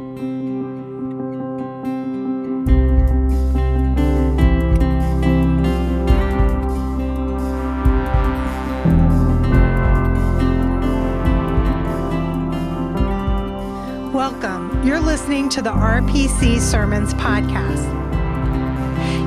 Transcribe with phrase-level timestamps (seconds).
[14.84, 17.82] You're listening to the RPC Sermons Podcast.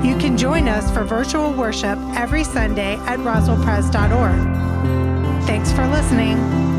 [0.06, 5.48] You can join us for virtual worship every Sunday at roswellpres.org.
[5.48, 6.77] Thanks for listening.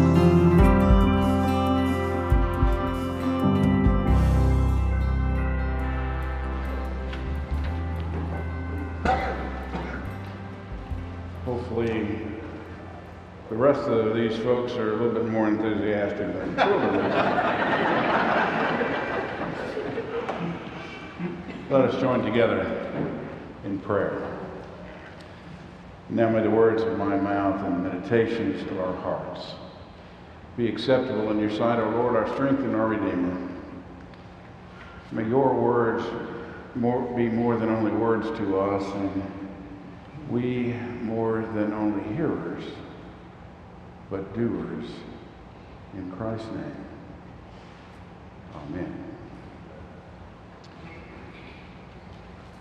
[11.68, 16.56] The rest of these folks are a little bit more enthusiastic than.
[21.70, 22.64] Let us join together
[23.64, 24.38] in prayer.
[26.08, 29.54] Now may the words of my mouth and meditations of our hearts
[30.56, 33.36] be acceptable in your sight, O Lord, our strength and our Redeemer.
[35.12, 36.02] May your words
[36.74, 39.22] more, be more than only words to us, and
[40.30, 40.74] we
[41.54, 42.64] than only hearers,
[44.10, 44.86] but doers.
[45.94, 46.84] In Christ's name,
[48.54, 49.08] amen.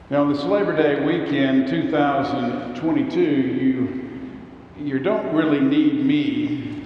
[0.09, 4.09] Now, this Labor Day weekend 2022, you,
[4.80, 6.85] you don't really need me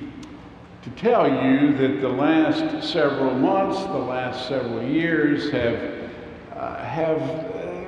[0.81, 6.09] to tell you that the last several months, the last several years have,
[6.55, 7.85] uh, have uh,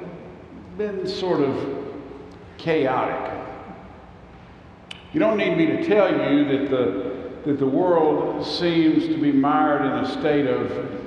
[0.77, 1.83] been sort of
[2.59, 3.32] chaotic.
[5.13, 7.13] You don't need me to tell you that the,
[7.45, 11.01] that the world seems to be mired in a state of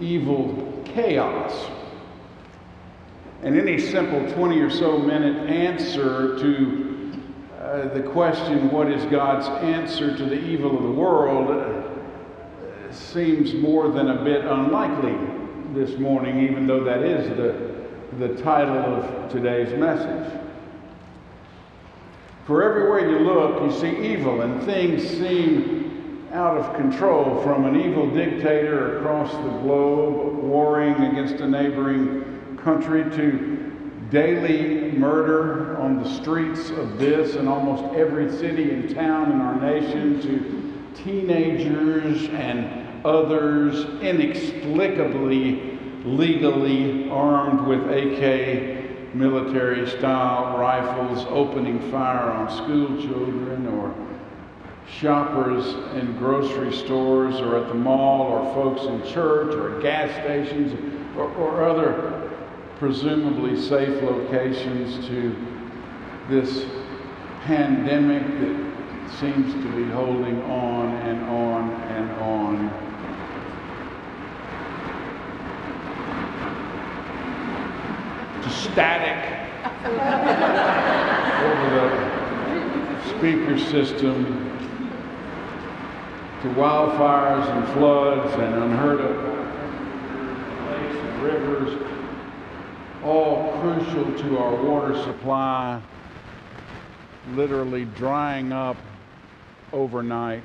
[0.00, 1.70] evil chaos.
[3.42, 7.12] And any simple 20 or so minute answer to
[7.60, 13.52] uh, the question, what is God's answer to the evil of the world, uh, seems
[13.52, 15.18] more than a bit unlikely
[15.74, 20.43] this morning, even though that is the, the title of today's message.
[22.46, 27.80] For everywhere you look, you see evil, and things seem out of control from an
[27.80, 33.72] evil dictator across the globe warring against a neighboring country to
[34.10, 39.58] daily murder on the streets of this and almost every city and town in our
[39.58, 48.73] nation to teenagers and others inexplicably legally armed with AK
[49.14, 53.94] military style rifles opening fire on school children or
[54.88, 55.66] shoppers
[55.96, 60.72] in grocery stores or at the mall or folks in church or gas stations
[61.16, 62.30] or, or other
[62.78, 65.34] presumably safe locations to
[66.28, 66.66] this
[67.42, 72.93] pandemic that seems to be holding on and on and on.
[78.64, 79.40] Static.
[81.44, 84.44] Over the speaker system,
[86.44, 89.16] to wildfires and floods and unheard of
[90.70, 91.94] lakes and rivers
[93.02, 95.80] all crucial to our water supply,
[97.32, 98.76] literally drying up
[99.72, 100.44] overnight,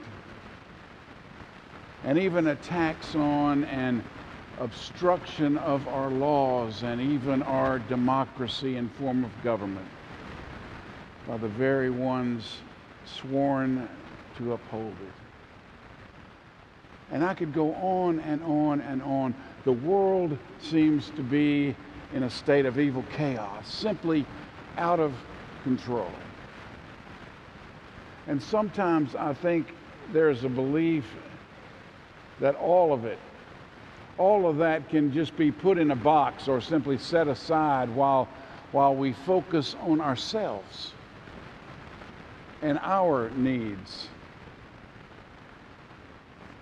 [2.06, 4.01] and even attacks on and
[4.59, 9.88] obstruction of our laws and even our democracy and form of government
[11.28, 12.58] by the very ones
[13.06, 13.88] sworn
[14.38, 15.14] to uphold it.
[17.12, 19.34] And I could go on and on and on.
[19.64, 21.75] The world seems to be
[22.14, 24.25] in a state of evil chaos, simply
[24.78, 25.14] out of
[25.64, 26.12] control.
[28.28, 29.74] And sometimes I think
[30.12, 31.06] there's a belief
[32.40, 33.19] that all of it,
[34.19, 38.28] all of that can just be put in a box or simply set aside while,
[38.74, 40.91] while we focus on ourselves
[42.62, 44.09] and our needs.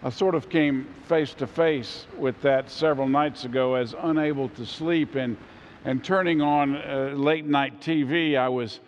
[0.03, 4.65] I sort of came face to face with that several nights ago as unable to
[4.65, 5.35] sleep and,
[5.83, 8.79] and turning on uh, late night TV, I was,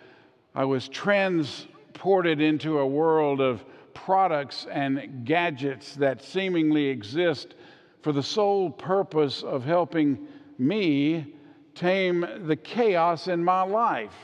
[0.54, 3.64] I was transported into a world of
[3.94, 7.56] products and gadgets that seemingly exist
[8.02, 10.26] for the sole purpose of helping
[10.58, 11.34] me
[11.74, 14.14] tame the chaos in my life.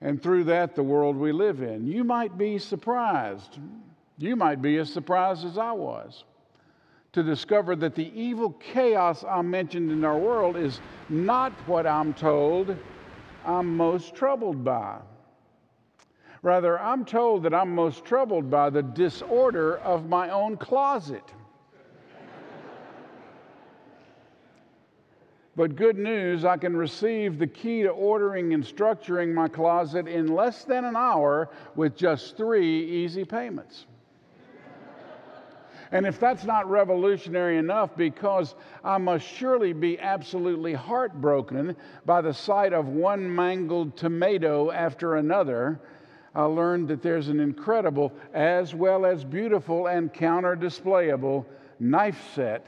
[0.00, 1.86] And through that, the world we live in.
[1.86, 3.58] You might be surprised
[4.18, 6.24] you might be as surprised as I was
[7.12, 12.14] to discover that the evil chaos I mentioned in our world is not what I'm
[12.14, 12.76] told
[13.44, 14.98] I'm most troubled by.
[16.42, 21.24] Rather, I'm told that I'm most troubled by the disorder of my own closet.
[25.56, 30.34] But good news, I can receive the key to ordering and structuring my closet in
[30.34, 33.86] less than an hour with just three easy payments.
[35.92, 42.34] and if that's not revolutionary enough, because I must surely be absolutely heartbroken by the
[42.34, 45.78] sight of one mangled tomato after another,
[46.34, 51.46] I learned that there's an incredible, as well as beautiful and counter displayable
[51.78, 52.66] knife set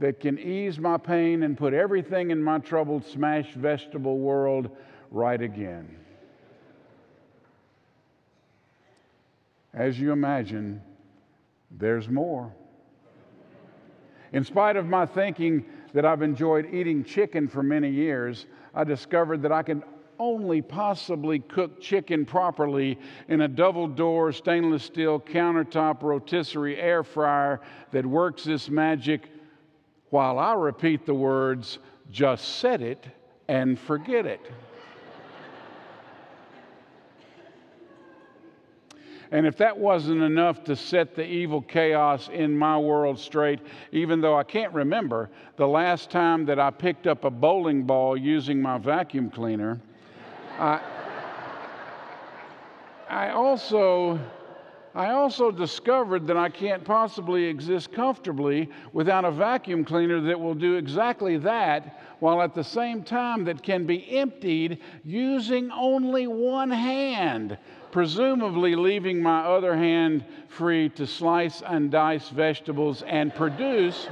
[0.00, 4.70] that can ease my pain and put everything in my troubled, smashed vegetable world
[5.10, 5.96] right again.
[9.72, 10.82] As you imagine,
[11.70, 12.52] there's more.
[14.32, 19.42] In spite of my thinking that I've enjoyed eating chicken for many years, I discovered
[19.42, 19.84] that I can
[20.18, 22.98] only possibly cook chicken properly
[23.28, 27.60] in a double door stainless steel countertop rotisserie air fryer
[27.90, 29.30] that works this magic
[30.10, 31.78] while I repeat the words,
[32.10, 33.06] just set it
[33.48, 34.40] and forget it.
[39.32, 43.60] And if that wasn't enough to set the evil chaos in my world straight,
[43.92, 48.16] even though I can't remember the last time that I picked up a bowling ball
[48.16, 49.80] using my vacuum cleaner,
[50.58, 50.80] I,
[53.08, 54.18] I also
[54.94, 60.54] I also discovered that I can't possibly exist comfortably without a vacuum cleaner that will
[60.54, 66.70] do exactly that while at the same time that can be emptied using only one
[66.70, 67.56] hand,
[67.92, 74.08] presumably leaving my other hand free to slice and dice vegetables and produce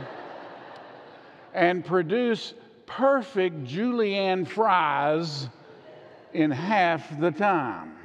[1.55, 2.55] and produce
[2.87, 5.49] perfect julienne fries
[6.33, 7.98] in half the time.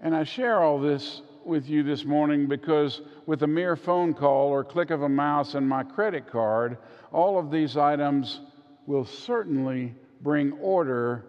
[0.00, 4.48] And I share all this with you this morning because with a mere phone call
[4.48, 6.78] or click of a mouse and my credit card,
[7.10, 8.40] all of these items
[8.86, 11.24] will certainly bring order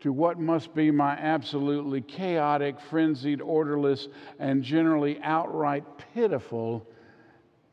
[0.00, 4.08] to what must be my absolutely chaotic, frenzied, orderless,
[4.38, 5.84] and generally outright
[6.14, 6.86] pitiful,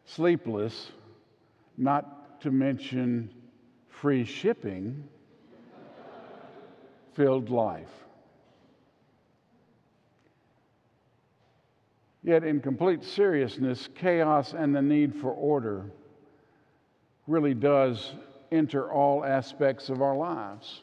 [0.05, 0.91] sleepless,
[1.77, 3.33] not to mention
[3.87, 5.07] free shipping,
[7.13, 8.06] filled life.
[12.27, 15.85] Yet, in complete seriousness, chaos and the need for order
[17.25, 18.11] really does
[18.51, 20.81] enter all aspects of our lives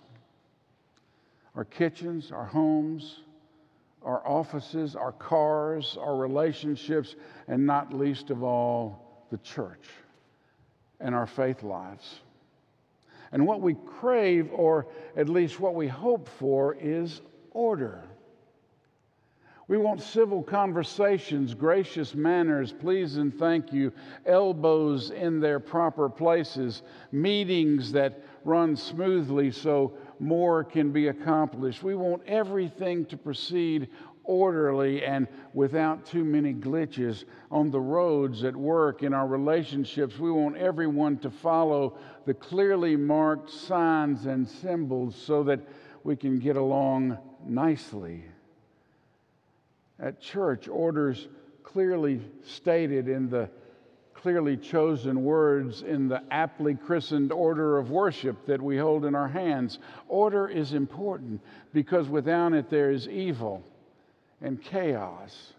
[1.55, 3.21] our kitchens, our homes,
[4.03, 7.15] our offices, our cars, our relationships,
[7.47, 9.87] and not least of all, the church
[10.99, 12.21] and our faith lives.
[13.33, 17.21] And what we crave, or at least what we hope for, is
[17.51, 18.03] order.
[19.67, 23.93] We want civil conversations, gracious manners, please and thank you,
[24.27, 26.83] elbows in their proper places,
[27.13, 31.83] meetings that run smoothly so more can be accomplished.
[31.83, 33.89] We want everything to proceed
[34.25, 40.19] orderly and without too many glitches on the roads, at work, in our relationships.
[40.19, 41.97] We want everyone to follow
[42.27, 45.61] the clearly marked signs and symbols so that
[46.03, 48.25] we can get along nicely
[50.01, 51.29] at church, orders
[51.63, 53.49] clearly stated in the
[54.15, 59.29] clearly chosen words in the aptly christened order of worship that we hold in our
[59.29, 59.79] hands.
[60.09, 61.43] Order is important
[61.75, 63.63] because without it there is evil
[64.41, 65.53] and chaos.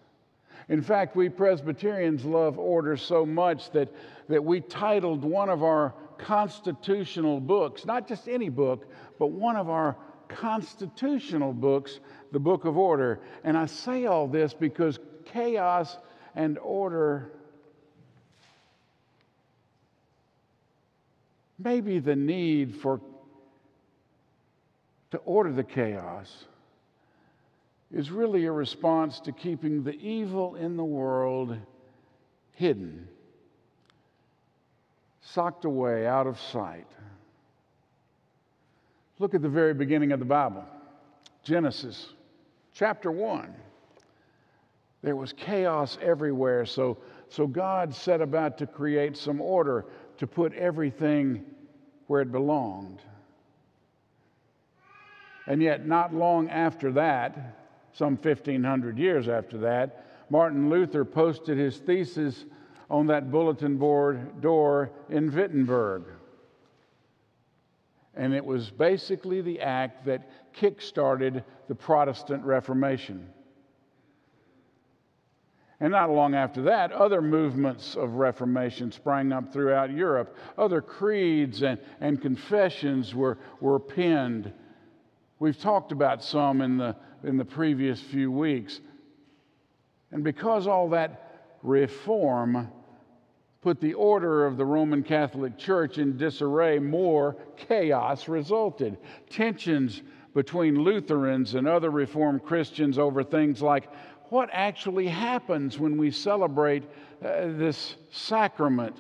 [0.67, 3.93] In fact, we Presbyterians love order so much that,
[4.29, 9.69] that we titled one of our constitutional books, not just any book, but one of
[9.69, 9.95] our
[10.27, 11.99] constitutional books,
[12.31, 13.19] the Book of Order.
[13.43, 15.97] And I say all this because chaos
[16.35, 17.31] and order
[21.57, 22.99] maybe the need for
[25.11, 26.45] to order the chaos
[27.91, 31.57] is really a response to keeping the evil in the world
[32.51, 33.07] hidden,
[35.21, 36.87] socked away out of sight.
[39.17, 40.65] Look at the very beginning of the Bible
[41.43, 42.09] Genesis
[42.73, 43.53] chapter 1.
[45.03, 46.97] There was chaos everywhere, so,
[47.29, 49.85] so God set about to create some order
[50.17, 51.45] to put everything
[52.07, 52.99] where it belonged.
[55.47, 57.59] And yet, not long after that,
[57.93, 62.45] some 1500 years after that, Martin Luther posted his thesis
[62.89, 66.03] on that bulletin board door in Wittenberg.
[68.15, 73.27] And it was basically the act that kick-started the Protestant Reformation.
[75.81, 80.37] And not long after that, other movements of Reformation sprang up throughout Europe.
[80.57, 84.53] Other creeds and, and confessions were, were penned.
[85.39, 88.79] We've talked about some in the, in the previous few weeks.
[90.11, 92.71] And because all that reform
[93.65, 98.95] put the order of the Roman Catholic Church in disarray, more chaos resulted.
[99.27, 100.03] Tensions
[100.35, 103.89] between Lutherans and other Reformed Christians over things like
[104.29, 108.97] what actually happens when we celebrate uh, this sacrament.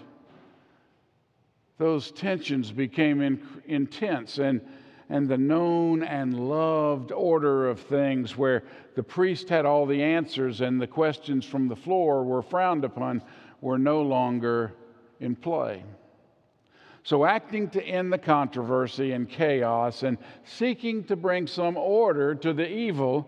[1.77, 4.61] Those tensions became in, intense, and,
[5.09, 8.63] and the known and loved order of things, where
[8.95, 13.21] the priest had all the answers and the questions from the floor were frowned upon,
[13.65, 14.71] were no longer
[15.19, 15.83] in play.
[17.01, 22.53] So, acting to end the controversy and chaos and seeking to bring some order to
[22.53, 23.27] the evil,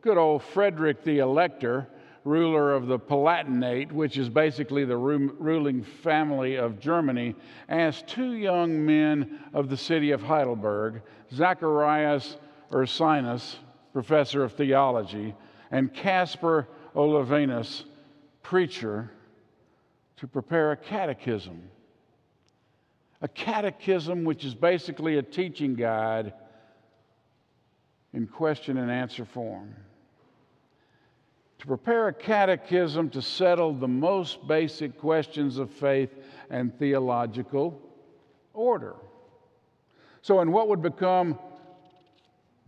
[0.00, 1.86] good old Frederick the Elector,
[2.24, 7.34] ruler of the Palatinate, which is basically the ruling family of Germany,
[7.68, 12.38] asked two young men of the city of Heidelberg, Zacharias
[12.72, 13.56] Ursinus,
[13.92, 15.34] professor of theology,
[15.70, 17.84] and Caspar Olevianus,
[18.42, 19.10] preacher,
[20.16, 21.70] to prepare a catechism
[23.24, 26.34] a catechism, which is basically a teaching guide
[28.12, 29.74] in question and answer form.
[31.60, 36.10] To prepare a catechism to settle the most basic questions of faith
[36.50, 37.80] and theological
[38.52, 38.94] order.
[40.20, 41.38] So, in what would become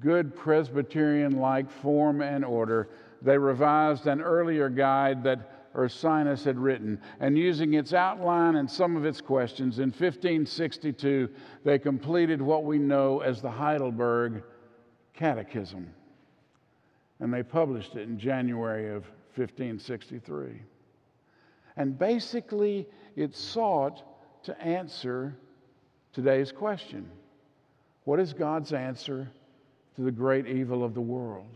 [0.01, 2.89] good Presbyterian like form and order,
[3.21, 8.97] they revised an earlier guide that Ursinus had written, and using its outline and some
[8.97, 11.29] of its questions, in 1562,
[11.65, 14.43] they completed what we know as the Heidelberg
[15.15, 15.89] Catechism.
[17.21, 19.05] And they published it in January of
[19.35, 20.63] 1563.
[21.77, 24.03] And basically, it sought
[24.45, 25.37] to answer
[26.13, 27.11] today's question
[28.05, 29.29] What is God's answer
[29.97, 31.55] to the great evil of the world?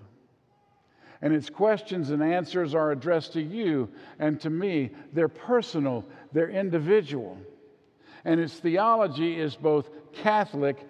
[1.22, 4.90] And its questions and answers are addressed to you and to me.
[5.12, 7.38] They're personal, they're individual.
[8.24, 10.86] And its theology is both Catholic,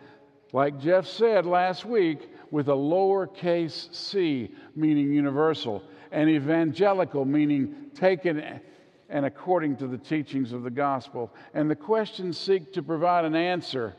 [0.53, 8.61] like Jeff said last week, with a lowercase c, meaning universal, and evangelical, meaning taken
[9.09, 11.33] and according to the teachings of the gospel.
[11.53, 13.95] And the questions seek to provide an answer,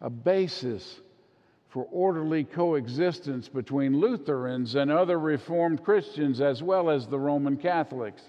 [0.00, 1.00] a basis
[1.74, 8.22] for orderly coexistence between Lutherans and other Reformed Christians, as well as the Roman Catholics.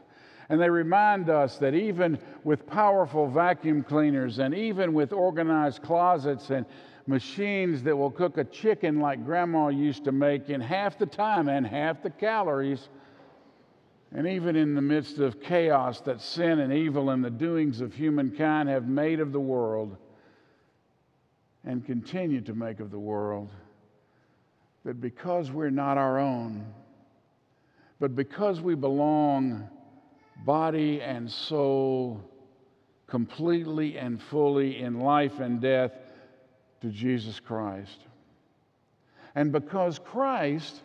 [0.50, 6.50] And they remind us that even with powerful vacuum cleaners and even with organized closets
[6.50, 6.66] and
[7.06, 11.48] machines that will cook a chicken like grandma used to make in half the time
[11.48, 12.90] and half the calories,
[14.12, 17.94] and even in the midst of chaos that sin and evil and the doings of
[17.94, 19.98] humankind have made of the world,
[21.66, 23.50] and continue to make of the world
[24.84, 26.66] that because we're not our own,
[28.00, 29.68] but because we belong
[30.46, 32.22] body and soul
[33.08, 35.92] completely and fully in life and death
[36.82, 38.00] to Jesus Christ.
[39.34, 40.82] And because Christ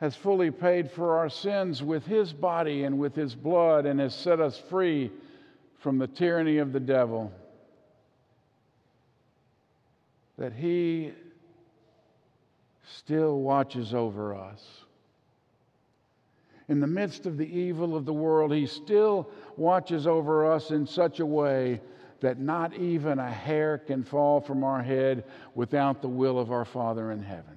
[0.00, 4.14] has fully paid for our sins with his body and with his blood and has
[4.14, 5.10] set us free
[5.80, 7.32] from the tyranny of the devil
[10.38, 11.12] that He
[12.96, 14.64] still watches over us.
[16.68, 20.86] In the midst of the evil of the world, He still watches over us in
[20.86, 21.80] such a way
[22.20, 26.64] that not even a hair can fall from our head without the will of our
[26.64, 27.56] Father in heaven.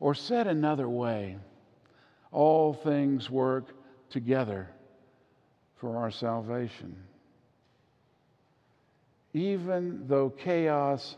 [0.00, 1.38] Or said another way,
[2.30, 3.74] all things work
[4.10, 4.68] together
[5.76, 6.96] for our salvation
[9.34, 11.16] even though chaos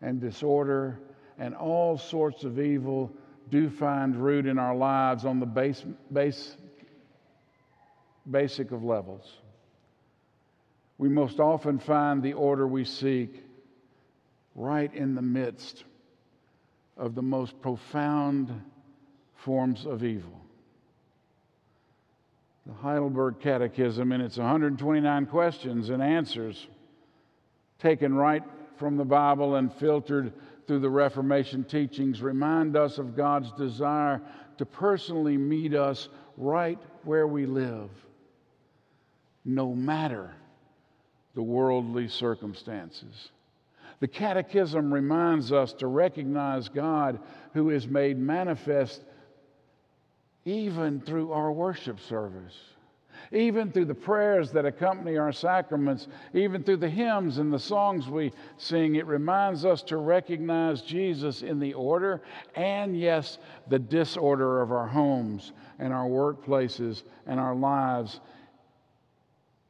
[0.00, 0.98] and disorder
[1.38, 3.12] and all sorts of evil
[3.50, 6.56] do find root in our lives on the base, base,
[8.30, 9.38] basic of levels.
[10.98, 13.42] We most often find the order we seek
[14.54, 15.84] right in the midst
[16.96, 18.52] of the most profound
[19.36, 20.40] forms of evil.
[22.66, 26.68] The Heidelberg Catechism, in its 129 questions and answers,
[27.82, 28.42] taken right
[28.76, 30.32] from the Bible and filtered
[30.66, 34.22] through the Reformation teachings remind us of God's desire
[34.58, 37.90] to personally meet us right where we live,
[39.44, 40.32] no matter
[41.34, 43.30] the worldly circumstances.
[44.00, 47.18] The Catechism reminds us to recognize God
[47.54, 49.02] who is made manifest
[50.44, 52.56] even through our worship service,
[53.32, 58.08] even through the prayers that accompany our sacraments, even through the hymns and the songs
[58.08, 58.96] we sing.
[58.96, 62.22] It reminds us to recognize Jesus in the order
[62.54, 68.20] and, yes, the disorder of our homes and our workplaces and our lives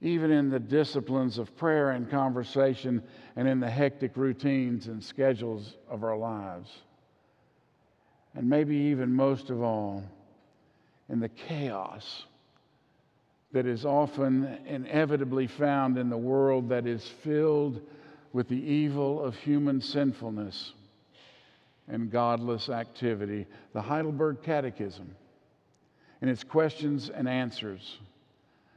[0.03, 3.01] even in the disciplines of prayer and conversation
[3.37, 6.69] and in the hectic routines and schedules of our lives.
[8.35, 10.03] And maybe even most of all,
[11.09, 12.25] in the chaos
[13.53, 17.81] that is often inevitably found in the world that is filled
[18.33, 20.73] with the evil of human sinfulness
[21.89, 23.47] and godless activity.
[23.75, 25.15] The Heidelberg Catechism,
[26.23, 27.99] in its questions and answers,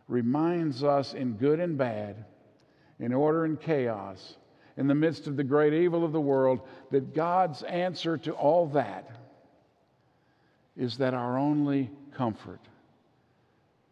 [0.10, 2.26] reminds us in good and bad,
[3.00, 4.36] in order and chaos,
[4.78, 6.60] in the midst of the great evil of the world,
[6.92, 9.10] that God's answer to all that
[10.76, 12.60] is that our only comfort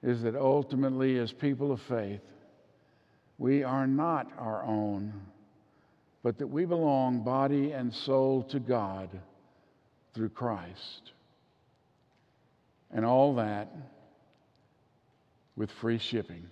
[0.04, 2.20] is that ultimately, as people of faith,
[3.38, 5.14] we are not our own,
[6.22, 9.10] but that we belong body and soul to God
[10.14, 11.14] through Christ.
[12.92, 13.74] And all that
[15.56, 16.46] with free shipping.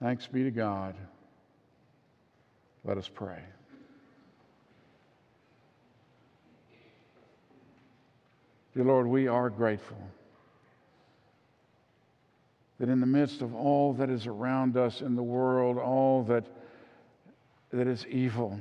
[0.00, 0.96] Thanks be to God.
[2.84, 3.38] Let us pray.
[8.74, 9.98] Dear Lord, we are grateful
[12.78, 16.44] that in the midst of all that is around us in the world, all that,
[17.72, 18.58] that is evil,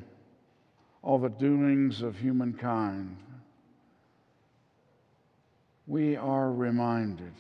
[1.01, 3.17] all the doings of humankind,
[5.87, 7.33] we are reminded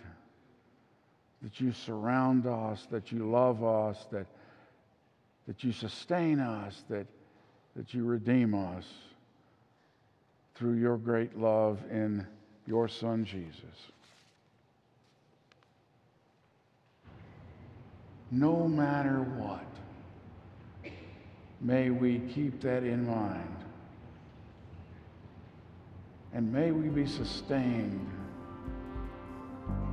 [1.41, 4.27] that you surround us, that you love us, that,
[5.47, 7.07] that you sustain us, that,
[7.75, 8.85] that you redeem us
[10.55, 12.25] through your great love in
[12.67, 13.91] your Son, Jesus.
[18.31, 19.65] No matter what,
[21.59, 23.57] may we keep that in mind.
[26.33, 28.09] And may we be sustained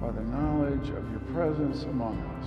[0.00, 2.46] by the knowledge of your presence among us.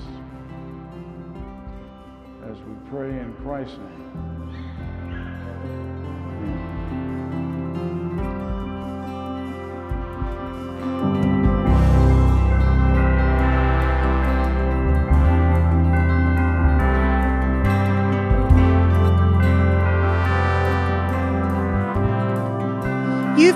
[2.50, 4.91] As we pray in Christ's name.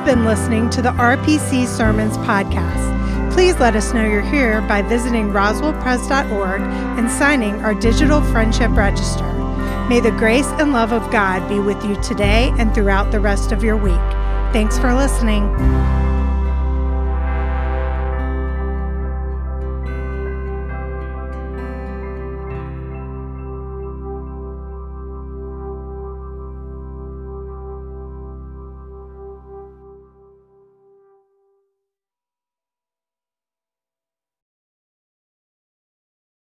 [0.05, 3.33] Been listening to the RPC Sermons Podcast.
[3.33, 9.33] Please let us know you're here by visiting roswellpres.org and signing our digital friendship register.
[9.89, 13.51] May the grace and love of God be with you today and throughout the rest
[13.51, 13.95] of your week.
[14.53, 15.51] Thanks for listening.